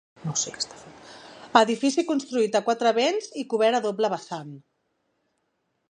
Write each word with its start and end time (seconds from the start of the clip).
Edifici 1.61 2.05
construït 2.09 2.57
a 2.61 2.63
quatre 2.71 2.95
vents 2.99 3.31
i 3.43 3.47
cobert 3.55 3.81
a 3.81 3.83
doble 3.89 4.13
vessant. 4.17 4.53